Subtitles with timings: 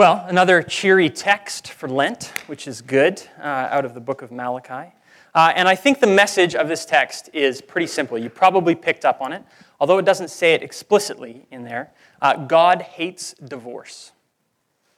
[0.00, 4.32] Well, another cheery text for Lent, which is good, uh, out of the book of
[4.32, 4.94] Malachi.
[5.34, 8.16] Uh, and I think the message of this text is pretty simple.
[8.16, 9.42] You probably picked up on it,
[9.78, 11.92] although it doesn't say it explicitly in there.
[12.22, 14.12] Uh, God hates divorce.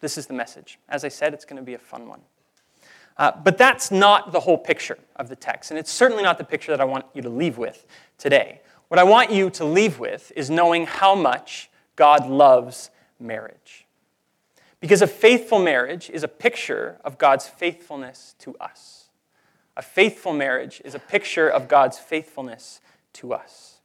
[0.00, 0.78] This is the message.
[0.88, 2.20] As I said, it's going to be a fun one.
[3.16, 6.44] Uh, but that's not the whole picture of the text, and it's certainly not the
[6.44, 7.86] picture that I want you to leave with
[8.18, 8.60] today.
[8.86, 13.81] What I want you to leave with is knowing how much God loves marriage.
[14.82, 19.04] Because a faithful marriage is a picture of God's faithfulness to us.
[19.76, 22.80] A faithful marriage is a picture of God's faithfulness
[23.12, 23.76] to us.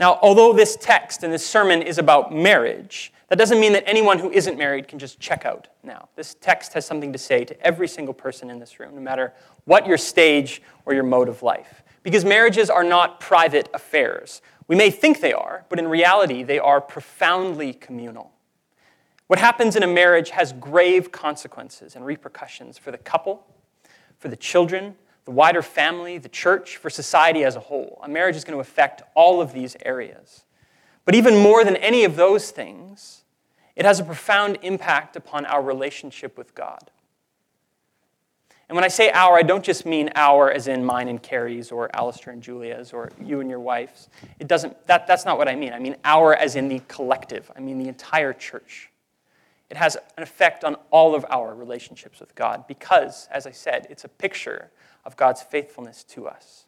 [0.00, 4.18] Now, although this text and this sermon is about marriage, that doesn't mean that anyone
[4.18, 6.08] who isn't married can just check out now.
[6.16, 9.32] This text has something to say to every single person in this room, no matter
[9.64, 11.84] what your stage or your mode of life.
[12.02, 14.42] Because marriages are not private affairs.
[14.66, 18.32] We may think they are, but in reality, they are profoundly communal.
[19.28, 23.46] What happens in a marriage has grave consequences and repercussions for the couple,
[24.18, 28.00] for the children, the wider family, the church, for society as a whole.
[28.02, 30.44] A marriage is going to affect all of these areas.
[31.04, 33.24] But even more than any of those things,
[33.76, 36.90] it has a profound impact upon our relationship with God.
[38.70, 41.70] And when I say our, I don't just mean our as in mine and Carrie's
[41.70, 44.08] or Alistair and Julia's or you and your wife's.
[44.38, 45.74] It doesn't, that, that's not what I mean.
[45.74, 47.50] I mean our as in the collective.
[47.54, 48.90] I mean the entire church.
[49.70, 53.86] It has an effect on all of our relationships with God because, as I said,
[53.90, 54.70] it's a picture
[55.04, 56.64] of God's faithfulness to us.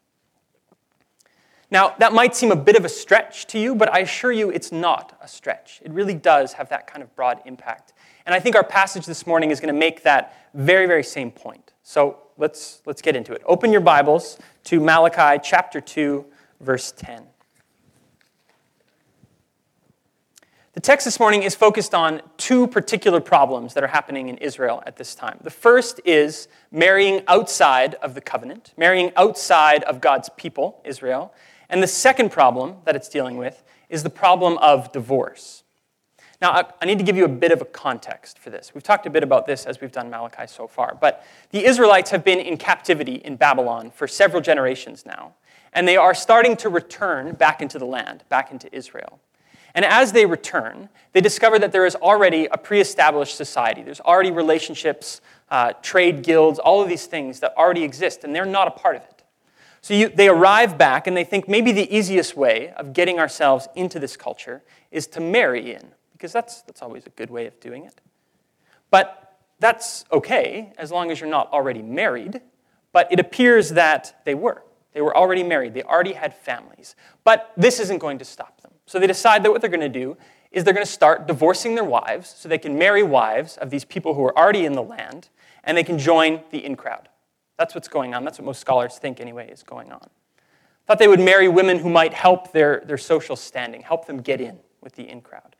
[1.71, 4.49] Now, that might seem a bit of a stretch to you, but I assure you
[4.49, 5.79] it's not a stretch.
[5.83, 7.93] It really does have that kind of broad impact.
[8.25, 11.31] And I think our passage this morning is going to make that very, very same
[11.31, 11.71] point.
[11.81, 13.41] So let's, let's get into it.
[13.45, 16.25] Open your Bibles to Malachi chapter 2,
[16.59, 17.23] verse 10.
[20.73, 24.81] The text this morning is focused on two particular problems that are happening in Israel
[24.85, 25.37] at this time.
[25.41, 31.33] The first is marrying outside of the covenant, marrying outside of God's people, Israel.
[31.69, 35.63] And the second problem that it's dealing with is the problem of divorce.
[36.41, 38.73] Now, I need to give you a bit of a context for this.
[38.73, 42.11] We've talked a bit about this as we've done Malachi so far, but the Israelites
[42.11, 45.33] have been in captivity in Babylon for several generations now,
[45.73, 49.19] and they are starting to return back into the land, back into Israel.
[49.73, 53.83] And as they return, they discover that there is already a pre established society.
[53.83, 58.45] There's already relationships, uh, trade guilds, all of these things that already exist, and they're
[58.45, 59.23] not a part of it.
[59.81, 63.67] So you, they arrive back and they think maybe the easiest way of getting ourselves
[63.75, 64.61] into this culture
[64.91, 67.99] is to marry in, because that's, that's always a good way of doing it.
[68.91, 72.41] But that's okay as long as you're not already married,
[72.91, 74.63] but it appears that they were.
[74.93, 76.95] They were already married, they already had families.
[77.23, 78.60] But this isn't going to stop.
[78.91, 80.17] So they decide that what they're going to do
[80.51, 83.85] is they're going to start divorcing their wives so they can marry wives of these
[83.85, 85.29] people who are already in the land
[85.63, 87.07] and they can join the in crowd.
[87.57, 88.25] That's what's going on.
[88.25, 90.09] That's what most scholars think, anyway, is going on.
[90.87, 94.41] Thought they would marry women who might help their, their social standing, help them get
[94.41, 95.55] in with the in crowd.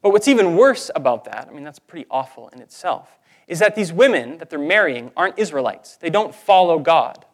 [0.00, 3.18] But what's even worse about that, I mean, that's pretty awful in itself,
[3.48, 5.98] is that these women that they're marrying aren't Israelites.
[5.98, 7.26] They don't follow God.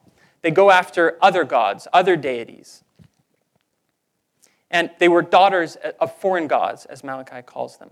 [0.42, 2.82] They go after other gods, other deities.
[4.70, 7.90] And they were daughters of foreign gods, as Malachi calls them.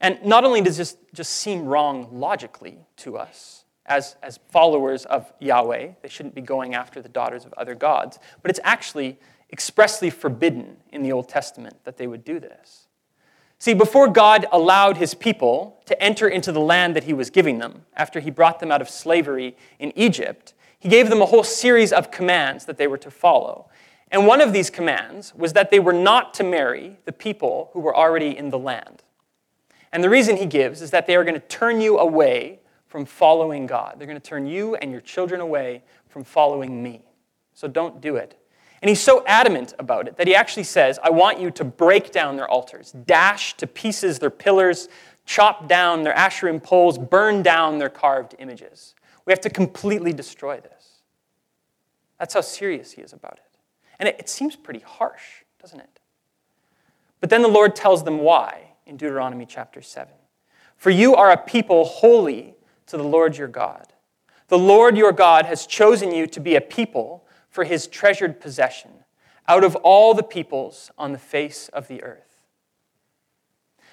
[0.00, 5.32] And not only does this just seem wrong logically to us, as, as followers of
[5.40, 9.18] Yahweh, they shouldn't be going after the daughters of other gods, but it's actually
[9.52, 12.86] expressly forbidden in the Old Testament that they would do this.
[13.58, 17.58] See, before God allowed his people to enter into the land that he was giving
[17.58, 21.44] them, after he brought them out of slavery in Egypt, he gave them a whole
[21.44, 23.68] series of commands that they were to follow.
[24.10, 27.80] And one of these commands was that they were not to marry the people who
[27.80, 29.02] were already in the land.
[29.92, 33.04] And the reason he gives is that they are going to turn you away from
[33.04, 33.94] following God.
[33.98, 37.02] They're going to turn you and your children away from following me.
[37.54, 38.36] So don't do it.
[38.82, 42.12] And he's so adamant about it that he actually says, I want you to break
[42.12, 44.88] down their altars, dash to pieces their pillars,
[45.26, 48.94] chop down their Asherim poles, burn down their carved images.
[49.26, 51.02] We have to completely destroy this.
[52.18, 53.49] That's how serious he is about it.
[54.00, 56.00] And it, it seems pretty harsh, doesn't it?
[57.20, 60.12] But then the Lord tells them why in Deuteronomy chapter 7.
[60.76, 62.56] For you are a people holy
[62.86, 63.92] to the Lord your God.
[64.48, 68.90] The Lord your God has chosen you to be a people for his treasured possession
[69.46, 72.38] out of all the peoples on the face of the earth.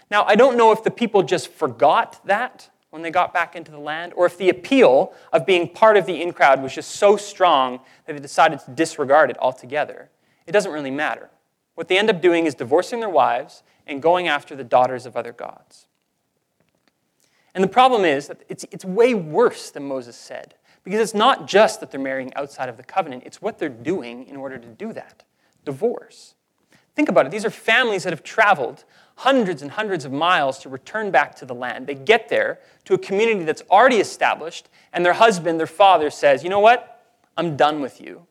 [0.09, 3.71] Now, I don't know if the people just forgot that when they got back into
[3.71, 6.91] the land, or if the appeal of being part of the in crowd was just
[6.91, 10.09] so strong that they decided to disregard it altogether.
[10.45, 11.29] It doesn't really matter.
[11.75, 15.15] What they end up doing is divorcing their wives and going after the daughters of
[15.17, 15.87] other gods.
[17.53, 21.47] And the problem is that it's, it's way worse than Moses said, because it's not
[21.47, 24.67] just that they're marrying outside of the covenant, it's what they're doing in order to
[24.67, 25.23] do that
[25.65, 26.35] divorce.
[26.97, 27.31] Think about it.
[27.31, 28.83] These are families that have traveled
[29.17, 31.85] hundreds and hundreds of miles to return back to the land.
[31.85, 36.43] They get there to a community that's already established, and their husband, their father, says,
[36.43, 37.13] You know what?
[37.37, 38.25] I'm done with you.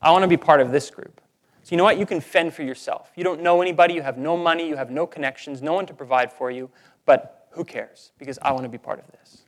[0.00, 1.20] I want to be part of this group.
[1.62, 1.98] So, you know what?
[1.98, 3.12] You can fend for yourself.
[3.16, 5.92] You don't know anybody, you have no money, you have no connections, no one to
[5.92, 6.70] provide for you,
[7.04, 8.12] but who cares?
[8.16, 9.42] Because I want to be part of this.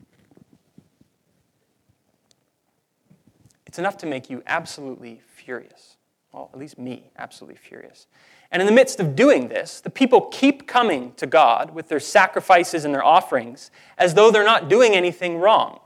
[3.64, 5.96] It's enough to make you absolutely furious.
[6.32, 8.06] Well, at least me, absolutely furious.
[8.50, 12.00] And in the midst of doing this, the people keep coming to God with their
[12.00, 15.80] sacrifices and their offerings as though they're not doing anything wrong.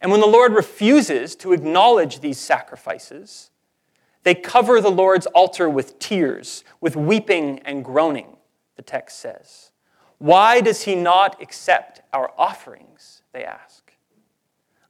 [0.00, 3.50] And when the Lord refuses to acknowledge these sacrifices,
[4.24, 8.36] they cover the Lord's altar with tears, with weeping and groaning,
[8.76, 9.72] the text says.
[10.18, 13.22] Why does he not accept our offerings?
[13.32, 13.92] They ask.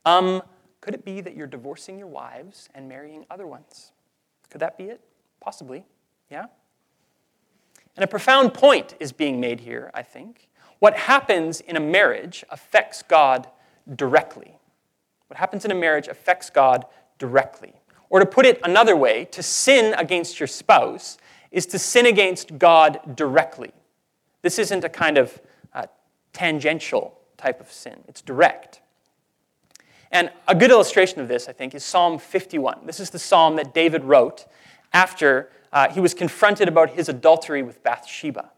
[0.04, 0.42] Um,
[0.82, 3.92] could it be that you're divorcing your wives and marrying other ones?
[4.50, 5.00] Could that be it?
[5.40, 5.84] Possibly.
[6.32, 6.46] Yeah?
[7.94, 10.48] And a profound point is being made here, I think.
[10.78, 13.48] What happens in a marriage affects God
[13.94, 14.56] directly.
[15.26, 16.86] What happens in a marriage affects God
[17.18, 17.74] directly.
[18.08, 21.18] Or to put it another way, to sin against your spouse
[21.50, 23.72] is to sin against God directly.
[24.40, 25.38] This isn't a kind of
[25.74, 25.86] uh,
[26.32, 28.80] tangential type of sin, it's direct.
[30.10, 32.86] And a good illustration of this, I think, is Psalm 51.
[32.86, 34.46] This is the psalm that David wrote
[34.94, 38.50] after uh, he was confronted about his adultery with Bathsheba.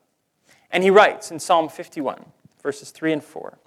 [0.71, 2.25] And he writes in Psalm 51,
[2.63, 3.59] verses 3 and 4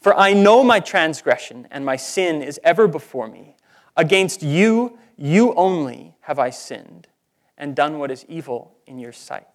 [0.00, 3.56] For I know my transgression, and my sin is ever before me.
[3.96, 7.08] Against you, you only have I sinned,
[7.56, 9.46] and done what is evil in your sight.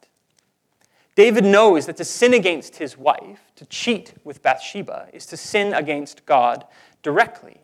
[1.15, 5.73] David knows that to sin against his wife, to cheat with Bathsheba, is to sin
[5.73, 6.65] against God
[7.01, 7.61] directly.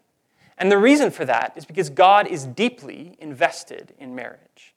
[0.58, 4.73] And the reason for that is because God is deeply invested in marriage.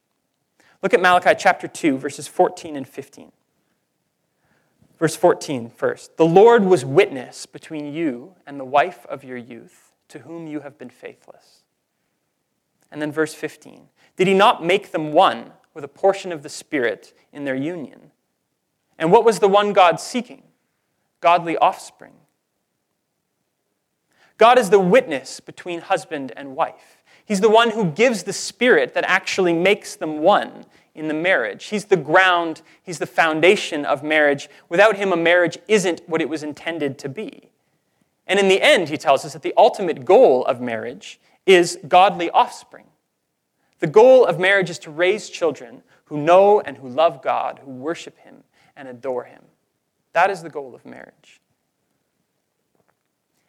[0.83, 3.33] Look at Malachi chapter 2, verses 14 and 15.
[4.99, 6.17] Verse 14 first.
[6.17, 10.61] The Lord was witness between you and the wife of your youth, to whom you
[10.61, 11.65] have been faithless.
[12.91, 13.89] And then verse 15.
[14.17, 18.13] Did he not make them one with a portion of the Spirit in their union?
[18.99, 20.45] And what was the one God seeking?
[21.21, 22.15] Godly offspring.
[24.39, 26.96] God is the witness between husband and wife.
[27.27, 30.65] He's the one who gives the spirit that actually makes them one
[30.95, 31.67] in the marriage.
[31.67, 34.49] He's the ground, he's the foundation of marriage.
[34.69, 37.51] Without him, a marriage isn't what it was intended to be.
[38.27, 42.31] And in the end, he tells us that the ultimate goal of marriage is godly
[42.31, 42.87] offspring.
[43.81, 47.71] The goal of marriage is to raise children who know and who love God, who
[47.71, 48.45] worship him
[48.77, 49.43] and adore him.
[50.13, 51.41] That is the goal of marriage.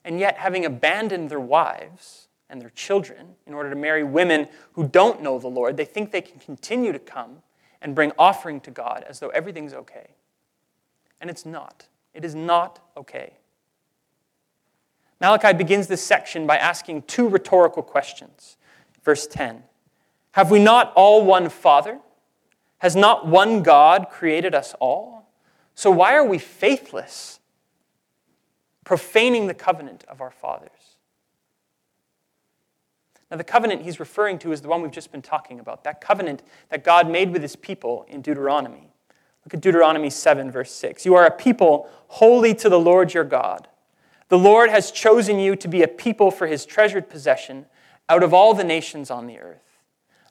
[0.04, 4.88] And yet, having abandoned their wives, and their children in order to marry women who
[4.88, 5.78] don't know the Lord.
[5.78, 7.38] They think they can continue to come
[7.82, 10.12] and bring offering to God as though everything's okay.
[11.20, 11.88] And it's not.
[12.14, 13.34] It is not okay.
[15.20, 18.58] Malachi begins this section by asking two rhetorical questions.
[19.04, 19.64] Verse 10
[20.32, 22.00] Have we not all one Father?
[22.80, 25.28] Has not one God created us all?
[25.74, 27.40] So why are we faithless,
[28.84, 30.70] profaning the covenant of our fathers?
[33.30, 36.00] Now, the covenant he's referring to is the one we've just been talking about, that
[36.00, 38.92] covenant that God made with his people in Deuteronomy.
[39.46, 41.06] Look at Deuteronomy 7, verse 6.
[41.06, 43.68] You are a people holy to the Lord your God.
[44.30, 47.66] The Lord has chosen you to be a people for his treasured possession
[48.10, 49.62] out of all the nations on the earth.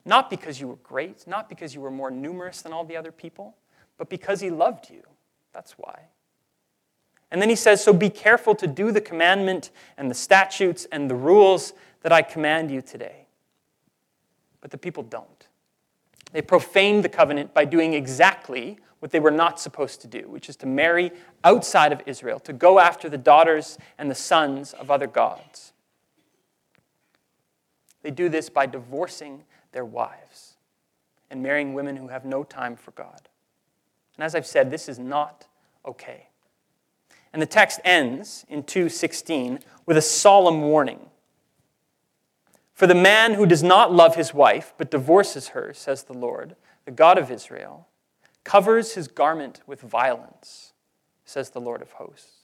[0.05, 3.11] Not because you were great, not because you were more numerous than all the other
[3.11, 3.55] people,
[3.97, 5.03] but because he loved you.
[5.53, 6.01] That's why.
[7.31, 11.09] And then he says, So be careful to do the commandment and the statutes and
[11.09, 11.73] the rules
[12.07, 13.27] that I command you today.
[14.61, 15.47] But the people don't.
[16.31, 20.47] They profane the covenant by doing exactly what they were not supposed to do, which
[20.47, 21.11] is to marry
[21.43, 25.73] outside of Israel, to go after the daughters and the sons of other gods.
[28.03, 30.55] They do this by divorcing their wives
[31.29, 33.27] and marrying women who have no time for God.
[34.15, 35.45] And as I've said, this is not
[35.85, 36.29] okay.
[37.33, 41.09] And the text ends in 2:16 with a solemn warning
[42.77, 46.55] for the man who does not love his wife, but divorces her, says the Lord,
[46.85, 47.87] the God of Israel,
[48.43, 50.73] covers his garment with violence,
[51.25, 52.43] says the Lord of hosts.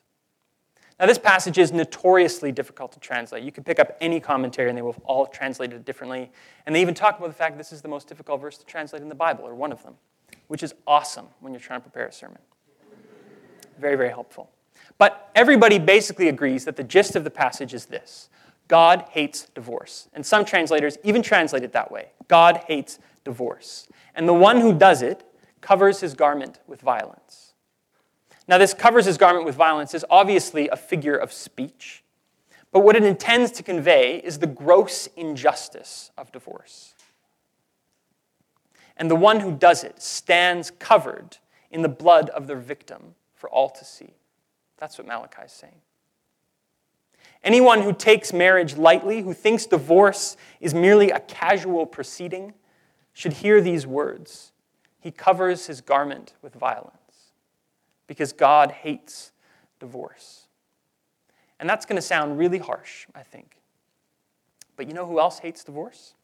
[0.99, 3.43] Now, this passage is notoriously difficult to translate.
[3.43, 6.31] You can pick up any commentary and they will all translate it differently.
[6.65, 9.03] And they even talk about the fact this is the most difficult verse to translate
[9.03, 9.93] in the Bible, or one of them,
[10.47, 12.39] which is awesome when you're trying to prepare a sermon.
[13.77, 14.49] Very, very helpful.
[14.97, 18.29] But everybody basically agrees that the gist of the passage is this
[18.73, 20.09] God hates divorce.
[20.13, 23.87] And some translators even translate it that way God hates divorce.
[24.15, 25.23] And the one who does it
[25.61, 27.53] covers his garment with violence.
[28.47, 32.03] Now, this covers his garment with violence is obviously a figure of speech,
[32.71, 36.95] but what it intends to convey is the gross injustice of divorce.
[38.97, 41.37] And the one who does it stands covered
[41.69, 44.15] in the blood of their victim for all to see.
[44.79, 45.81] That's what Malachi is saying.
[47.43, 52.53] Anyone who takes marriage lightly, who thinks divorce is merely a casual proceeding,
[53.11, 54.53] should hear these words.
[54.99, 57.33] He covers his garment with violence
[58.07, 59.31] because God hates
[59.79, 60.47] divorce.
[61.59, 63.57] And that's going to sound really harsh, I think.
[64.75, 66.15] But you know who else hates divorce?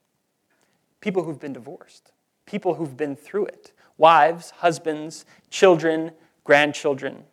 [1.01, 2.11] People who've been divorced,
[2.45, 6.11] people who've been through it wives, husbands, children,
[6.45, 7.23] grandchildren.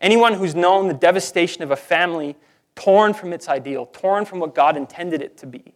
[0.00, 2.36] Anyone who's known the devastation of a family
[2.74, 5.74] torn from its ideal, torn from what God intended it to be.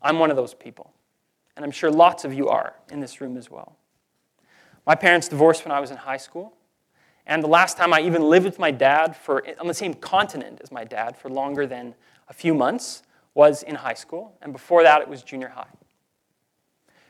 [0.00, 0.92] I'm one of those people.
[1.56, 3.76] And I'm sure lots of you are in this room as well.
[4.86, 6.54] My parents divorced when I was in high school.
[7.26, 10.60] And the last time I even lived with my dad for, on the same continent
[10.62, 11.94] as my dad for longer than
[12.28, 13.02] a few months
[13.34, 14.36] was in high school.
[14.42, 15.68] And before that, it was junior high.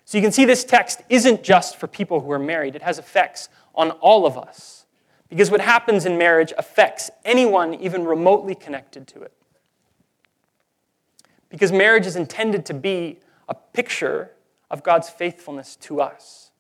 [0.04, 2.98] So you can see this text isn't just for people who are married, it has
[2.98, 4.81] effects on all of us.
[5.32, 9.32] Because what happens in marriage affects anyone even remotely connected to it.
[11.48, 14.32] Because marriage is intended to be a picture
[14.70, 16.50] of God's faithfulness to us.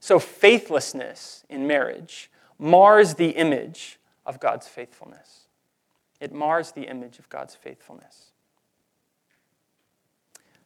[0.00, 5.46] So faithlessness in marriage mars the image of God's faithfulness.
[6.18, 8.32] It mars the image of God's faithfulness.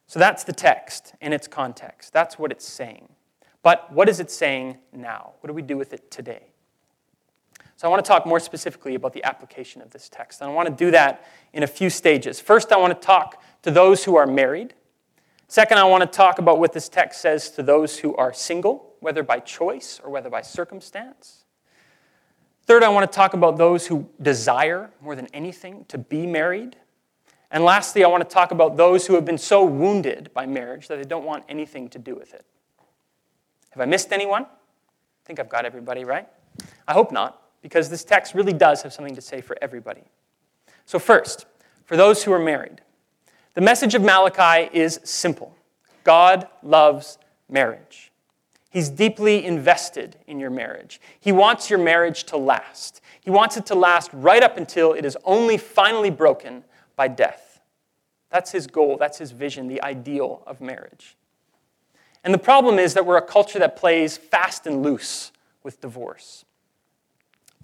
[0.07, 2.15] So that's the text in its context.
[2.15, 3.11] That's what it's saying.
[3.63, 5.35] But what is it saying now?
[5.41, 6.54] What do we do with it today?
[7.77, 10.41] So I want to talk more specifically about the application of this text.
[10.41, 12.41] And I want to do that in a few stages.
[12.41, 14.75] First, I want to talk to those who are married.
[15.49, 18.95] Second, I want to talk about what this text says to those who are single,
[19.01, 21.45] whether by choice or whether by circumstance.
[22.67, 26.77] Third, I want to talk about those who desire more than anything to be married.
[27.51, 30.89] And lastly, I want to talk about those who have been so wounded by marriage
[30.89, 32.47] that they don't want anything to do with it.
[33.71, 34.45] Have I missed anyone?
[34.45, 36.27] I think I've got everybody, right?
[36.89, 40.03] I hope not, because this text really does have something to say for everybody.
[40.85, 41.47] So, first,
[41.87, 42.83] for those who are married,
[43.55, 45.57] the message of Malachi is simple
[46.05, 47.17] God loves
[47.49, 48.13] marriage.
[48.69, 51.01] He's deeply invested in your marriage.
[51.19, 53.01] He wants your marriage to last.
[53.23, 56.65] He wants it to last right up until it is only finally broken
[56.97, 57.63] by death.
[58.29, 61.17] That's his goal, that's his vision, the ideal of marriage.
[62.25, 66.45] And the problem is that we're a culture that plays fast and loose with divorce.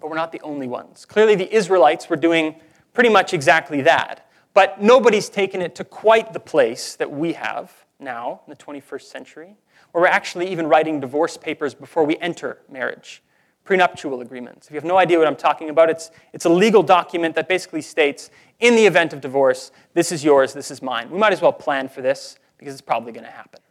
[0.01, 1.05] But we're not the only ones.
[1.05, 2.55] Clearly, the Israelites were doing
[2.93, 4.29] pretty much exactly that.
[4.53, 9.03] But nobody's taken it to quite the place that we have now in the 21st
[9.03, 9.55] century,
[9.91, 13.21] where we're actually even writing divorce papers before we enter marriage
[13.63, 14.67] prenuptial agreements.
[14.67, 17.47] If you have no idea what I'm talking about, it's, it's a legal document that
[17.47, 18.29] basically states
[18.59, 21.09] in the event of divorce, this is yours, this is mine.
[21.09, 23.61] We might as well plan for this because it's probably going to happen.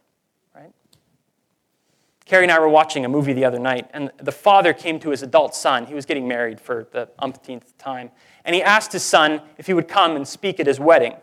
[2.31, 5.09] Carrie and I were watching a movie the other night, and the father came to
[5.09, 5.85] his adult son.
[5.85, 8.09] He was getting married for the umpteenth time.
[8.45, 11.15] And he asked his son if he would come and speak at his wedding.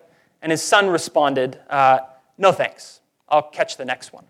[0.43, 2.01] And his son responded, uh,
[2.37, 3.01] No thanks.
[3.27, 4.27] I'll catch the next one.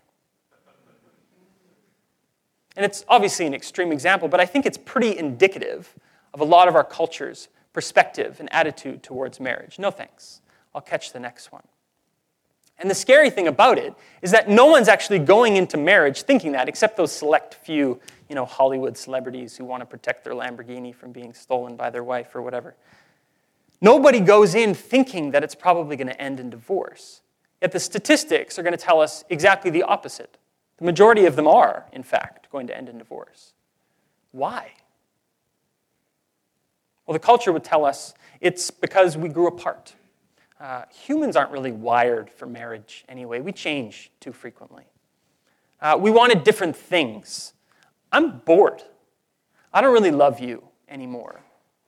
[2.77, 5.93] And it's obviously an extreme example, but I think it's pretty indicative
[6.33, 9.79] of a lot of our culture's perspective and attitude towards marriage.
[9.79, 10.39] No thanks.
[10.73, 11.63] I'll catch the next one.
[12.79, 16.53] And the scary thing about it is that no one's actually going into marriage thinking
[16.53, 20.95] that, except those select few, you know, Hollywood celebrities who want to protect their Lamborghini
[20.95, 22.75] from being stolen by their wife or whatever.
[23.81, 27.21] Nobody goes in thinking that it's probably going to end in divorce.
[27.61, 30.37] Yet the statistics are going to tell us exactly the opposite.
[30.77, 33.53] The majority of them are, in fact, going to end in divorce.
[34.31, 34.71] Why?
[37.05, 39.95] Well, the culture would tell us it's because we grew apart.
[40.59, 43.39] Uh, humans aren't really wired for marriage anyway.
[43.39, 44.83] We change too frequently.
[45.81, 47.53] Uh, we wanted different things.
[48.11, 48.83] I'm bored.
[49.73, 51.41] I don't really love you anymore.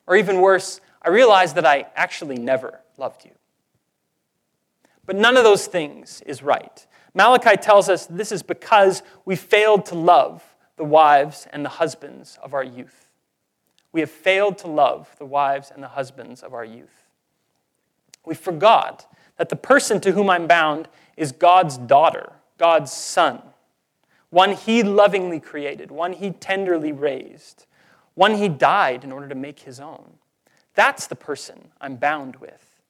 [0.08, 3.32] Or even worse, I realize that I actually never loved you.
[5.06, 6.86] But none of those things is right.
[7.14, 10.44] Malachi tells us this is because we failed to love
[10.78, 13.10] the wives and the husbands of our youth.
[13.92, 17.01] We have failed to love the wives and the husbands of our youth.
[18.26, 20.88] We forgot that the person to whom I'm bound
[21.18, 23.42] is God's daughter, God's son,
[24.30, 27.66] one he lovingly created, one he tenderly raised,
[28.14, 30.14] one he died in order to make his own.
[30.74, 32.82] That's the person I'm bound with.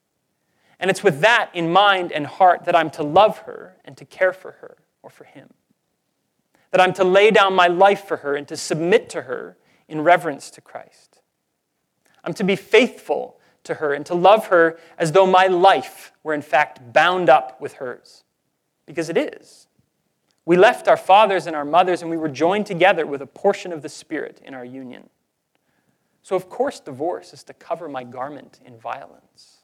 [0.79, 4.05] And it's with that in mind and heart that I'm to love her and to
[4.05, 5.49] care for her or for him.
[6.71, 9.57] That I'm to lay down my life for her and to submit to her
[9.87, 11.21] in reverence to Christ.
[12.23, 16.33] I'm to be faithful to her and to love her as though my life were
[16.33, 18.23] in fact bound up with hers.
[18.85, 19.67] Because it is.
[20.45, 23.71] We left our fathers and our mothers and we were joined together with a portion
[23.71, 25.09] of the Spirit in our union.
[26.23, 29.57] So, of course, divorce is to cover my garment in violence.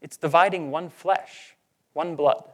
[0.00, 1.56] It's dividing one flesh,
[1.92, 2.44] one blood.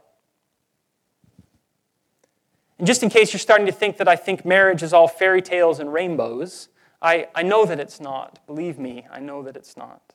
[2.77, 5.41] And just in case you're starting to think that I think marriage is all fairy
[5.41, 6.69] tales and rainbows,
[7.01, 8.45] I, I know that it's not.
[8.45, 10.13] Believe me, I know that it's not.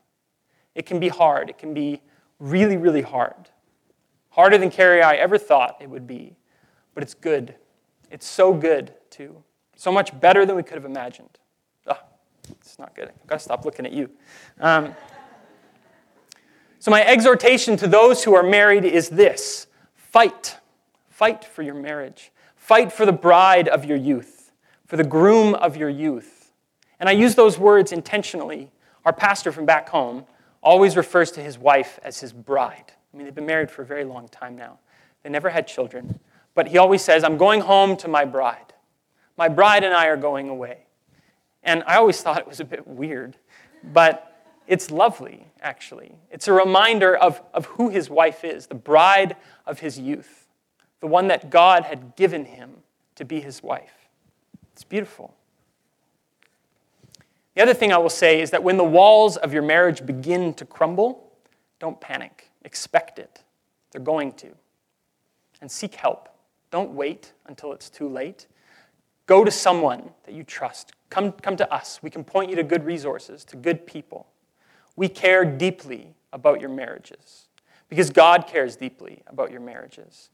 [0.74, 1.50] It can be hard.
[1.50, 2.02] It can be
[2.38, 3.50] really, really hard.
[4.30, 6.36] Harder than Carrie I ever thought it would be.
[6.94, 7.54] But it's good.
[8.10, 9.42] It's so good, too.
[9.76, 11.38] So much better than we could have imagined.
[11.86, 11.98] Oh,
[12.50, 13.08] it's not good.
[13.08, 14.10] I've got to stop looking at you.
[14.60, 14.94] Um,
[16.78, 20.56] so, my exhortation to those who are married is this fight.
[21.08, 22.32] Fight for your marriage.
[22.56, 24.52] Fight for the bride of your youth,
[24.86, 26.52] for the groom of your youth.
[26.98, 28.70] And I use those words intentionally.
[29.04, 30.26] Our pastor from back home
[30.62, 32.92] always refers to his wife as his bride.
[33.12, 34.78] I mean, they've been married for a very long time now.
[35.22, 36.20] They never had children.
[36.54, 38.72] But he always says, I'm going home to my bride.
[39.36, 40.86] My bride and I are going away.
[41.62, 43.36] And I always thought it was a bit weird,
[43.92, 44.28] but
[44.66, 46.16] it's lovely, actually.
[46.30, 50.48] It's a reminder of, of who his wife is, the bride of his youth,
[51.00, 52.82] the one that God had given him
[53.16, 54.08] to be his wife.
[54.72, 55.34] It's beautiful.
[57.54, 60.54] The other thing I will say is that when the walls of your marriage begin
[60.54, 61.32] to crumble,
[61.78, 62.50] don't panic.
[62.64, 63.42] Expect it.
[63.90, 64.48] They're going to.
[65.60, 66.28] And seek help.
[66.70, 68.46] Don't wait until it's too late.
[69.26, 70.92] Go to someone that you trust.
[71.10, 72.00] Come, come to us.
[72.02, 74.26] We can point you to good resources, to good people.
[74.96, 77.48] We care deeply about your marriages
[77.88, 80.30] because God cares deeply about your marriages.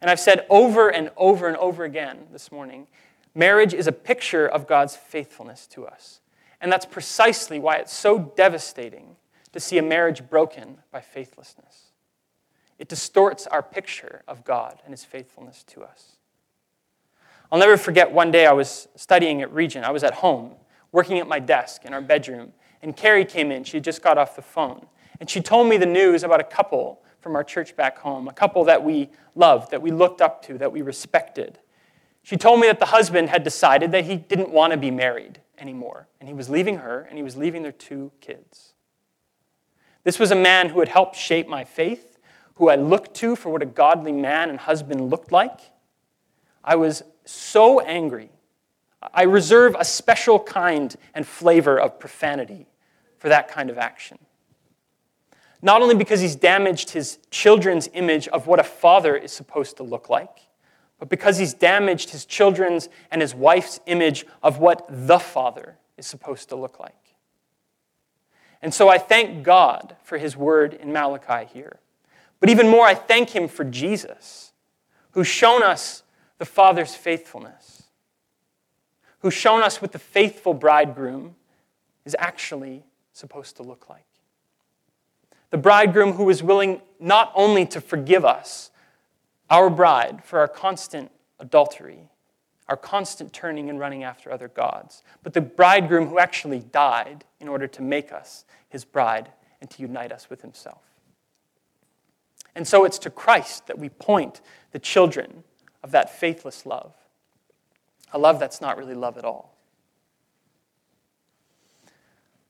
[0.00, 2.86] And I've said over and over and over again this morning
[3.34, 6.19] marriage is a picture of God's faithfulness to us.
[6.60, 9.16] And that's precisely why it's so devastating
[9.52, 11.92] to see a marriage broken by faithlessness.
[12.78, 16.16] It distorts our picture of God and his faithfulness to us.
[17.52, 19.84] I'll never forget one day I was studying at Regent.
[19.84, 20.52] I was at home,
[20.92, 23.64] working at my desk in our bedroom, and Carrie came in.
[23.64, 24.86] She had just got off the phone.
[25.18, 28.32] And she told me the news about a couple from our church back home, a
[28.32, 31.58] couple that we loved, that we looked up to, that we respected.
[32.22, 35.40] She told me that the husband had decided that he didn't want to be married
[35.60, 38.74] anymore, and he was leaving her, and he was leaving their two kids.
[40.04, 42.10] This was a man who had helped shape my faith
[42.60, 45.58] who I looked to for what a godly man and husband looked like,
[46.62, 48.28] I was so angry.
[49.14, 52.66] I reserve a special kind and flavor of profanity
[53.16, 54.18] for that kind of action.
[55.62, 59.82] Not only because he's damaged his children's image of what a father is supposed to
[59.82, 60.40] look like,
[61.00, 66.06] but because he's damaged his children's and his wife's image of what the father is
[66.06, 66.94] supposed to look like.
[68.62, 71.80] And so I thank God for his word in Malachi here.
[72.38, 74.52] But even more, I thank him for Jesus,
[75.12, 76.02] who's shown us
[76.38, 77.84] the Father's faithfulness,
[79.20, 81.36] who's shown us what the faithful bridegroom
[82.04, 84.04] is actually supposed to look like.
[85.50, 88.69] The bridegroom who is willing not only to forgive us,
[89.50, 92.08] our bride, for our constant adultery,
[92.68, 97.48] our constant turning and running after other gods, but the bridegroom who actually died in
[97.48, 100.82] order to make us his bride and to unite us with himself.
[102.54, 104.40] And so it's to Christ that we point
[104.72, 105.44] the children
[105.82, 106.94] of that faithless love,
[108.12, 109.56] a love that's not really love at all.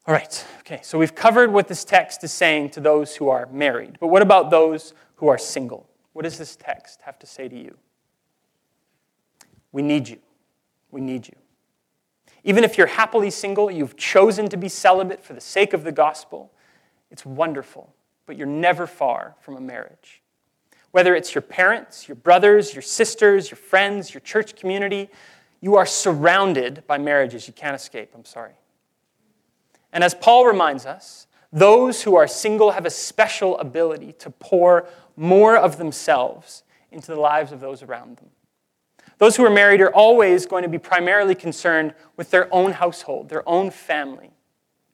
[0.06, 3.46] All right, okay, so we've covered what this text is saying to those who are
[3.52, 3.98] married.
[4.00, 5.89] But what about those who are single?
[6.12, 7.76] What does this text have to say to you?
[9.72, 10.18] We need you.
[10.90, 11.36] We need you.
[12.42, 15.92] Even if you're happily single, you've chosen to be celibate for the sake of the
[15.92, 16.50] gospel,
[17.10, 17.94] it's wonderful
[18.30, 20.22] but you're never far from a marriage.
[20.92, 25.08] Whether it's your parents, your brothers, your sisters, your friends, your church community,
[25.60, 28.12] you are surrounded by marriages you can't escape.
[28.14, 28.52] I'm sorry.
[29.92, 34.86] And as Paul reminds us, those who are single have a special ability to pour
[35.20, 38.30] more of themselves into the lives of those around them.
[39.18, 43.28] Those who are married are always going to be primarily concerned with their own household,
[43.28, 44.30] their own family.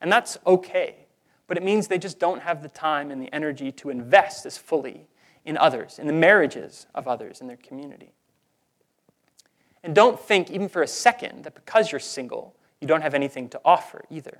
[0.00, 1.06] And that's okay
[1.46, 4.58] but it means they just don't have the time and the energy to invest as
[4.58, 5.06] fully
[5.44, 8.12] in others, in the marriages of others in their community.
[9.84, 13.48] And don't think, even for a second, that because you're single, you don't have anything
[13.50, 14.38] to offer either.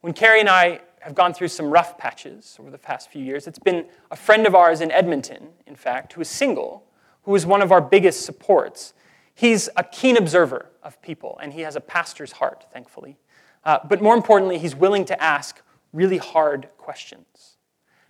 [0.00, 3.46] When Carrie and I have gone through some rough patches over the past few years,
[3.46, 6.82] it's been a friend of ours in Edmonton, in fact, who is single,
[7.22, 8.92] who is one of our biggest supports.
[9.32, 13.18] He's a keen observer of people, and he has a pastor's heart, thankfully.
[13.64, 17.56] Uh, but more importantly, he's willing to ask really hard questions.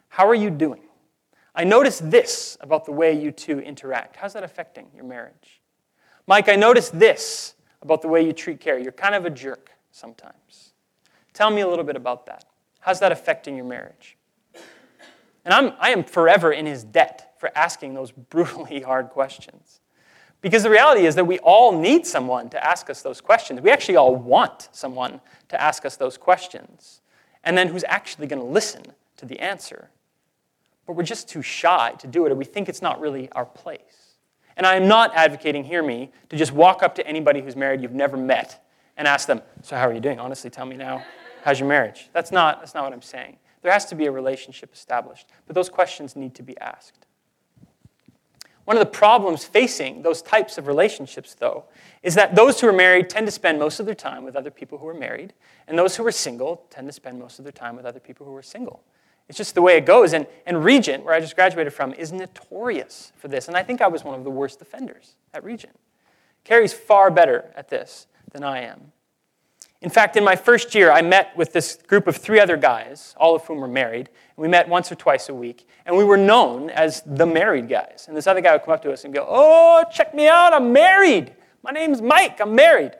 [0.08, 0.80] How are you doing?
[1.54, 4.16] I noticed this about the way you two interact.
[4.16, 5.60] How's that affecting your marriage?
[6.26, 8.82] Mike, I noticed this about the way you treat Carrie.
[8.82, 10.72] You're kind of a jerk sometimes.
[11.34, 12.46] Tell me a little bit about that.
[12.86, 14.16] How's that affecting your marriage?
[15.44, 19.80] And I'm, I am forever in his debt for asking those brutally hard questions.
[20.40, 23.60] Because the reality is that we all need someone to ask us those questions.
[23.60, 27.00] We actually all want someone to ask us those questions,
[27.42, 28.84] and then who's actually going to listen
[29.16, 29.90] to the answer.
[30.86, 33.46] But we're just too shy to do it, or we think it's not really our
[33.46, 34.14] place.
[34.56, 37.80] And I am not advocating, hear me, to just walk up to anybody who's married
[37.80, 38.64] you've never met
[38.96, 40.20] and ask them, So, how are you doing?
[40.20, 41.02] Honestly, tell me now,
[41.46, 42.08] how's your marriage?
[42.12, 43.36] That's not, that's not what I'm saying.
[43.62, 47.06] There has to be a relationship established, but those questions need to be asked.
[48.64, 51.66] One of the problems facing those types of relationships, though,
[52.02, 54.50] is that those who are married tend to spend most of their time with other
[54.50, 55.34] people who are married,
[55.68, 58.26] and those who are single tend to spend most of their time with other people
[58.26, 58.82] who are single.
[59.28, 60.14] It's just the way it goes.
[60.14, 63.46] And, and Regent, where I just graduated from, is notorious for this.
[63.46, 65.78] And I think I was one of the worst offenders at Regent.
[66.42, 68.90] Carrie's far better at this than I am.
[69.82, 73.14] In fact, in my first year, I met with this group of three other guys,
[73.18, 74.08] all of whom were married.
[74.36, 78.06] We met once or twice a week, and we were known as the married guys.
[78.08, 80.54] And this other guy would come up to us and go, Oh, check me out,
[80.54, 81.34] I'm married.
[81.62, 82.92] My name's Mike, I'm married.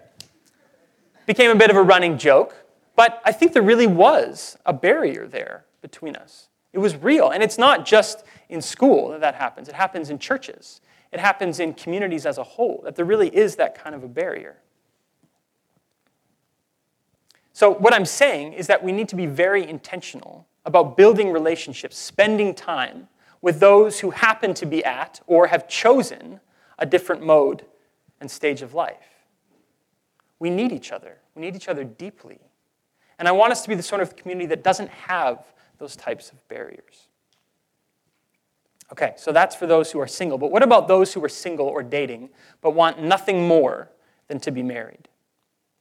[1.24, 2.54] Became a bit of a running joke,
[2.94, 6.48] but I think there really was a barrier there between us.
[6.72, 7.30] It was real.
[7.30, 11.58] And it's not just in school that that happens, it happens in churches, it happens
[11.58, 14.58] in communities as a whole, that there really is that kind of a barrier.
[17.57, 21.97] So, what I'm saying is that we need to be very intentional about building relationships,
[21.97, 23.09] spending time
[23.40, 26.40] with those who happen to be at or have chosen
[26.79, 27.64] a different mode
[28.21, 29.25] and stage of life.
[30.38, 31.16] We need each other.
[31.35, 32.40] We need each other deeply.
[33.19, 35.42] And I want us to be the sort of community that doesn't have
[35.79, 37.09] those types of barriers.
[38.92, 40.37] Okay, so that's for those who are single.
[40.37, 42.29] But what about those who are single or dating
[42.61, 43.88] but want nothing more
[44.29, 45.09] than to be married?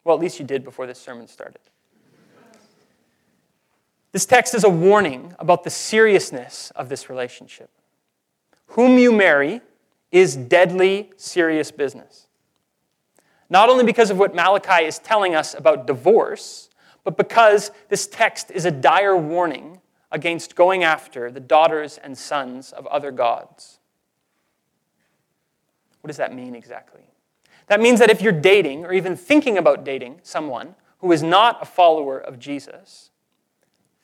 [0.05, 1.59] Well, at least you did before this sermon started.
[4.13, 7.69] This text is a warning about the seriousness of this relationship.
[8.67, 9.59] Whom you marry
[10.11, 12.27] is deadly serious business.
[13.49, 16.69] Not only because of what Malachi is telling us about divorce,
[17.03, 22.71] but because this text is a dire warning against going after the daughters and sons
[22.71, 23.79] of other gods.
[26.01, 27.01] What does that mean exactly?
[27.67, 31.61] That means that if you're dating or even thinking about dating someone who is not
[31.61, 33.09] a follower of Jesus,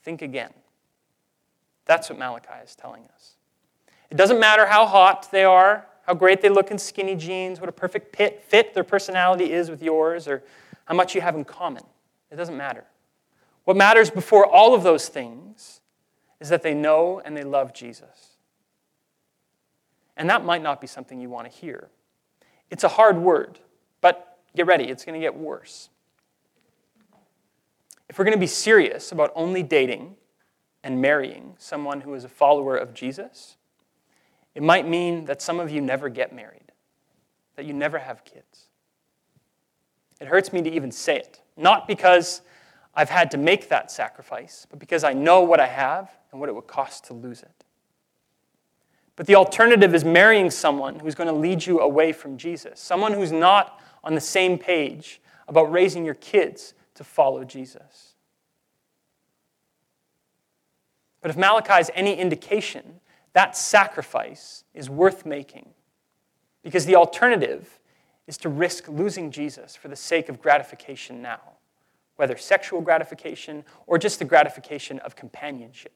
[0.04, 0.52] think again.
[1.86, 3.36] That's what Malachi is telling us.
[4.10, 7.70] It doesn't matter how hot they are, how great they look in skinny jeans, what
[7.70, 10.44] a perfect fit their personality is with yours, or
[10.86, 11.84] how much you have in common.
[12.32, 12.86] It doesn't matter.
[13.64, 15.82] What matters before all of those things
[16.40, 18.38] is that they know and they love Jesus.
[20.18, 21.90] And that might not be something you want to hear.
[22.72, 23.60] It's a hard word,
[24.00, 25.90] but get ready, it's going to get worse.
[28.10, 30.16] If we're going to be serious about only dating
[30.84, 33.58] and marrying someone who is a follower of Jesus,
[34.56, 36.72] it might mean that some of you never get married,
[37.56, 38.68] that you never have kids.
[40.20, 42.42] It hurts me to even say it, not because
[42.94, 46.50] I've had to make that sacrifice, but because I know what I have and what
[46.50, 47.64] it would cost to lose it.
[49.16, 53.14] But the alternative is marrying someone who's going to lead you away from Jesus, someone
[53.14, 58.16] who's not on the same page about raising your kids to follow Jesus.
[61.22, 63.00] But if Malachi is any indication,
[63.34, 65.70] that sacrifice is worth making.
[66.64, 67.80] Because the alternative
[68.28, 71.42] is to risk losing Jesus for the sake of gratification now,
[72.16, 75.94] whether sexual gratification or just the gratification of companionship.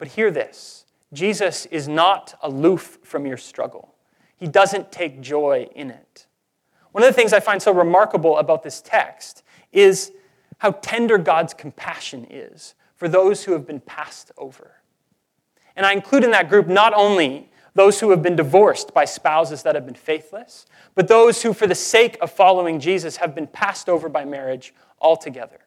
[0.00, 3.94] But hear this Jesus is not aloof from your struggle,
[4.36, 6.26] He doesn't take joy in it.
[6.90, 10.10] One of the things I find so remarkable about this text is
[10.58, 14.72] how tender God's compassion is for those who have been passed over.
[15.76, 19.62] And I include in that group not only those who have been divorced by spouses
[19.62, 23.46] that have been faithless, but those who, for the sake of following Jesus, have been
[23.46, 25.60] passed over by marriage altogether.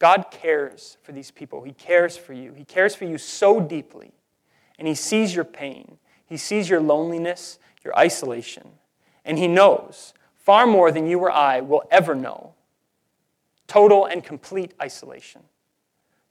[0.00, 1.62] God cares for these people.
[1.62, 2.52] He cares for you.
[2.54, 4.12] He cares for you so deeply.
[4.78, 5.98] And He sees your pain.
[6.26, 8.66] He sees your loneliness, your isolation.
[9.24, 12.54] And He knows, far more than you or I will ever know,
[13.66, 15.42] total and complete isolation,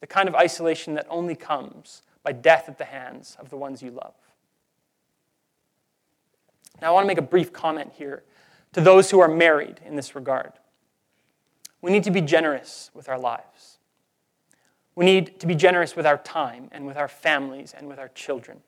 [0.02, 3.84] the kind of isolation that only comes by death at the hands of the ones
[3.84, 4.16] you love.
[6.82, 8.24] Now, I want to make a brief comment here
[8.74, 10.54] to those who are married in this regard.
[11.82, 13.78] We need to be generous with our lives.
[14.96, 18.10] We need to be generous with our time and with our families and with our
[18.10, 18.60] children.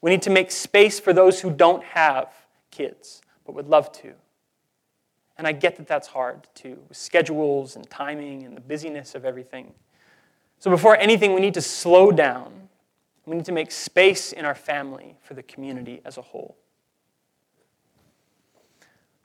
[0.00, 2.32] We need to make space for those who don't have
[2.70, 4.12] kids but would love to.
[5.36, 9.24] And I get that that's hard too, with schedules and timing and the busyness of
[9.24, 9.72] everything.
[10.58, 12.68] So before anything, we need to slow down.
[13.26, 16.56] We need to make space in our family for the community as a whole.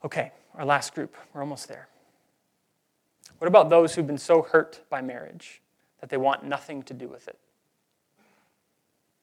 [0.04, 1.14] Okay, our last group.
[1.32, 1.88] We're almost there.
[3.38, 5.60] What about those who've been so hurt by marriage
[6.00, 7.38] that they want nothing to do with it?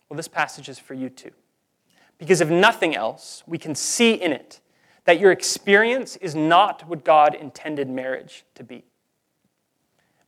[0.09, 1.31] Well, this passage is for you too.
[2.17, 4.61] Because if nothing else, we can see in it
[5.05, 8.83] that your experience is not what God intended marriage to be.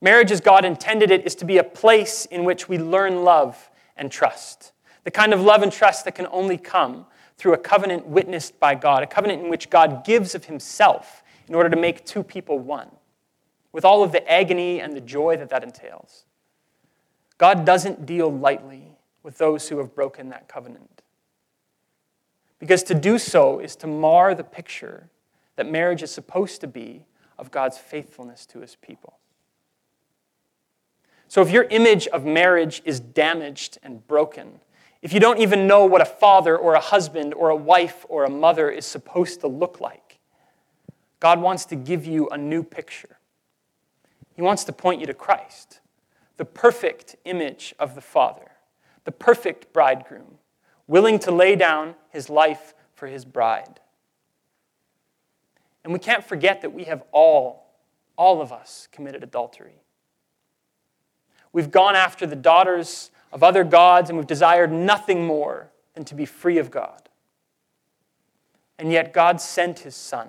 [0.00, 3.70] Marriage, as God intended it, is to be a place in which we learn love
[3.96, 4.72] and trust.
[5.04, 7.06] The kind of love and trust that can only come
[7.38, 11.54] through a covenant witnessed by God, a covenant in which God gives of himself in
[11.54, 12.90] order to make two people one,
[13.76, 16.24] with all of the agony and the joy that that entails.
[17.36, 21.02] God doesn't deal lightly with those who have broken that covenant.
[22.58, 25.10] Because to do so is to mar the picture
[25.56, 27.04] that marriage is supposed to be
[27.36, 29.18] of God's faithfulness to his people.
[31.28, 34.60] So if your image of marriage is damaged and broken,
[35.02, 38.24] if you don't even know what a father or a husband or a wife or
[38.24, 40.18] a mother is supposed to look like,
[41.20, 43.18] God wants to give you a new picture.
[44.36, 45.80] He wants to point you to Christ,
[46.36, 48.52] the perfect image of the Father,
[49.04, 50.36] the perfect bridegroom,
[50.86, 53.80] willing to lay down his life for his bride.
[55.82, 57.66] And we can't forget that we have all,
[58.16, 59.80] all of us, committed adultery.
[61.52, 66.14] We've gone after the daughters of other gods and we've desired nothing more than to
[66.14, 67.08] be free of God.
[68.78, 70.28] And yet God sent his son,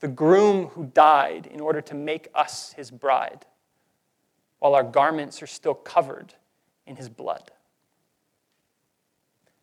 [0.00, 3.46] the groom who died in order to make us his bride,
[4.58, 6.34] while our garments are still covered
[6.86, 7.50] in his blood.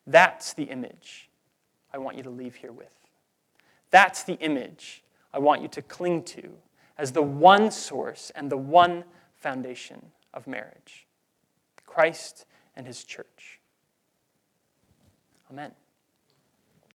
[0.06, 1.30] That's the image
[1.93, 2.88] I want you to leave here with.
[3.91, 6.50] That's the image I want you to cling to
[6.98, 9.04] as the one source and the one
[9.36, 11.08] foundation of marriage
[11.86, 13.60] Christ and his church.
[15.52, 15.74] Amen.